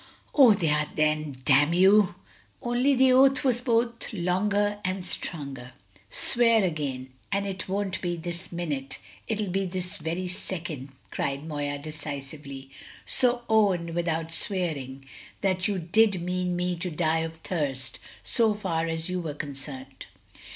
[0.33, 2.15] "Oh, they are then, damn you!"
[2.59, 5.73] Only the oath was both longer and stronger.
[6.09, 11.77] "Swear again, and it won't be this minute, it'll be this very second!" cried Moya
[11.77, 12.71] decisively.
[13.05, 15.05] "So own, without swearing,
[15.41, 20.07] that you did mean me to die of thirst, so far as you were concerned."